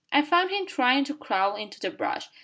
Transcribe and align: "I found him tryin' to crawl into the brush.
"I 0.11 0.23
found 0.23 0.49
him 0.49 0.65
tryin' 0.65 1.03
to 1.03 1.13
crawl 1.13 1.55
into 1.55 1.79
the 1.79 1.91
brush. 1.91 2.25